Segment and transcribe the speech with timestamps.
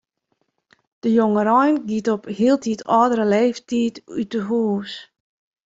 [1.01, 4.91] De jongerein giet op hieltyd âldere leeftiid út 'e hûs.